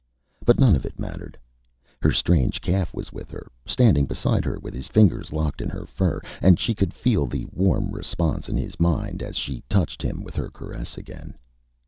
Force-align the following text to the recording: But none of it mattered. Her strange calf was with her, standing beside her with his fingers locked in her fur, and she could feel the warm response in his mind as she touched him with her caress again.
But 0.43 0.59
none 0.59 0.75
of 0.75 0.83
it 0.83 0.97
mattered. 0.99 1.37
Her 2.01 2.11
strange 2.11 2.59
calf 2.59 2.91
was 2.91 3.13
with 3.13 3.29
her, 3.29 3.51
standing 3.67 4.07
beside 4.07 4.45
her 4.45 4.57
with 4.57 4.73
his 4.73 4.87
fingers 4.87 5.31
locked 5.31 5.61
in 5.61 5.69
her 5.69 5.85
fur, 5.85 6.19
and 6.41 6.59
she 6.59 6.73
could 6.73 6.91
feel 6.91 7.27
the 7.27 7.45
warm 7.53 7.91
response 7.91 8.49
in 8.49 8.57
his 8.57 8.79
mind 8.79 9.21
as 9.21 9.35
she 9.37 9.61
touched 9.69 10.01
him 10.01 10.23
with 10.23 10.35
her 10.37 10.49
caress 10.49 10.97
again. 10.97 11.37